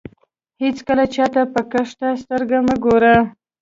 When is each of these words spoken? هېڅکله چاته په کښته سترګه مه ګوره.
هېڅکله 0.63 1.03
چاته 1.13 1.41
په 1.53 1.61
کښته 1.71 2.07
سترګه 2.23 2.57
مه 2.67 2.75
ګوره. 2.83 3.15